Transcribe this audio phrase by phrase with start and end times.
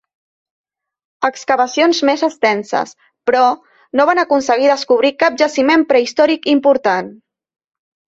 [1.27, 2.93] Excavacions més extenses,
[3.29, 3.41] però,
[4.01, 7.13] no van aconseguir descobrir cap jaciment prehistòric important.